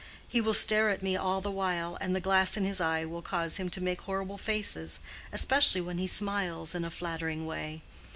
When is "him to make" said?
3.57-4.01